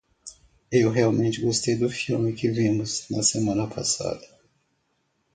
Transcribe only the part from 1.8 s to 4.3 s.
filme que vimos na semana passada.